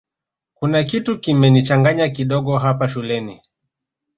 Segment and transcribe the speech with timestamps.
[0.53, 3.41] kuna kitu kimenichanganya kidogo hapa shuleni